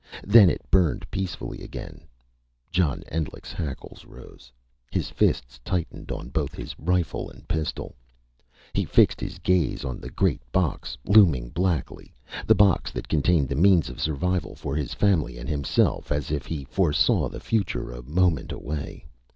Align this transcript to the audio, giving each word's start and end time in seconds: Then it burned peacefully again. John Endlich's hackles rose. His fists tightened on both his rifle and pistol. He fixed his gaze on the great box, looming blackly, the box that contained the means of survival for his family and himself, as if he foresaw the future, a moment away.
Then 0.23 0.49
it 0.49 0.63
burned 0.71 1.05
peacefully 1.11 1.61
again. 1.61 2.01
John 2.71 3.03
Endlich's 3.11 3.53
hackles 3.53 4.03
rose. 4.03 4.51
His 4.91 5.11
fists 5.11 5.59
tightened 5.63 6.11
on 6.11 6.29
both 6.29 6.55
his 6.55 6.73
rifle 6.79 7.29
and 7.29 7.47
pistol. 7.47 7.93
He 8.73 8.83
fixed 8.83 9.21
his 9.21 9.37
gaze 9.37 9.85
on 9.85 9.99
the 10.01 10.09
great 10.09 10.41
box, 10.51 10.97
looming 11.05 11.51
blackly, 11.51 12.15
the 12.47 12.55
box 12.55 12.89
that 12.93 13.09
contained 13.09 13.47
the 13.47 13.53
means 13.55 13.89
of 13.89 14.01
survival 14.01 14.55
for 14.55 14.75
his 14.75 14.95
family 14.95 15.37
and 15.37 15.47
himself, 15.47 16.11
as 16.11 16.31
if 16.31 16.47
he 16.47 16.63
foresaw 16.65 17.29
the 17.29 17.39
future, 17.39 17.91
a 17.91 18.01
moment 18.01 18.51
away. 18.51 19.05